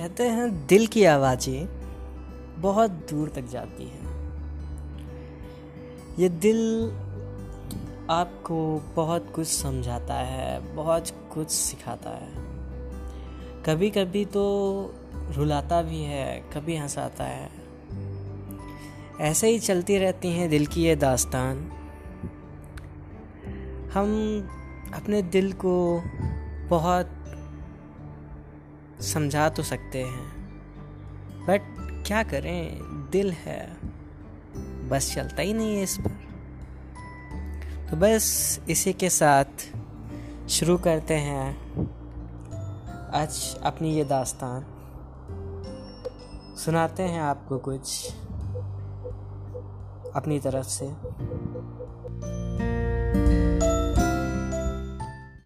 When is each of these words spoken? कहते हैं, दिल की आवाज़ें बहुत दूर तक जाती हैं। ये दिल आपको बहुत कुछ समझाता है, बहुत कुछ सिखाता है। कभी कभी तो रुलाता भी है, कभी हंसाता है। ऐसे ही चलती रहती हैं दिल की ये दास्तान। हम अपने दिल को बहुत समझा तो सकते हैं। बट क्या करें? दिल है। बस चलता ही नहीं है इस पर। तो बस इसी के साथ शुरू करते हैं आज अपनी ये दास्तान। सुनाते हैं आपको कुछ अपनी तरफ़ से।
कहते 0.00 0.28
हैं, 0.28 0.66
दिल 0.66 0.86
की 0.86 1.04
आवाज़ें 1.04 1.68
बहुत 2.60 2.90
दूर 2.90 3.28
तक 3.28 3.42
जाती 3.42 3.84
हैं। 3.84 4.08
ये 6.18 6.28
दिल 6.28 6.90
आपको 8.10 8.82
बहुत 8.96 9.32
कुछ 9.34 9.46
समझाता 9.46 10.14
है, 10.14 10.74
बहुत 10.74 11.04
कुछ 11.34 11.50
सिखाता 11.50 12.10
है। 12.10 12.32
कभी 13.62 13.90
कभी 13.90 14.24
तो 14.24 14.44
रुलाता 15.30 15.82
भी 15.82 16.02
है, 16.02 16.40
कभी 16.40 16.76
हंसाता 16.76 17.24
है। 17.24 17.50
ऐसे 19.20 19.48
ही 19.48 19.58
चलती 19.58 19.98
रहती 19.98 20.28
हैं 20.28 20.50
दिल 20.50 20.66
की 20.66 20.82
ये 20.82 20.96
दास्तान। 20.96 21.56
हम 23.94 24.40
अपने 24.94 25.22
दिल 25.22 25.52
को 25.52 26.02
बहुत 26.68 27.10
समझा 29.00 29.48
तो 29.48 29.62
सकते 29.62 30.02
हैं। 30.02 30.50
बट 31.46 31.62
क्या 32.06 32.22
करें? 32.22 32.80
दिल 33.12 33.32
है। 33.32 33.76
बस 34.88 35.14
चलता 35.14 35.42
ही 35.42 35.54
नहीं 35.54 35.76
है 35.76 35.82
इस 35.82 35.98
पर। 35.98 36.30
तो 37.90 37.96
बस 37.96 38.60
इसी 38.70 38.92
के 38.92 39.10
साथ 39.10 39.44
शुरू 40.48 40.78
करते 40.78 41.14
हैं 41.14 41.56
आज 43.14 43.56
अपनी 43.62 43.94
ये 43.94 44.04
दास्तान। 44.04 44.66
सुनाते 46.64 47.02
हैं 47.02 47.20
आपको 47.20 47.58
कुछ 47.58 48.12
अपनी 50.14 50.38
तरफ़ 50.38 50.66
से। 50.66 50.86